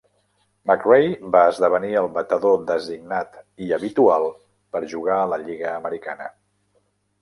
McRae 0.69 1.11
va 1.35 1.43
esdevenir 1.49 1.91
el 2.01 2.09
batedor 2.17 2.57
designat 2.71 3.39
i 3.67 3.71
habitual 3.81 4.29
per 4.75 4.85
jugar 4.99 5.23
a 5.23 5.33
la 5.37 5.43
lliga 5.49 5.75
americana. 5.81 6.35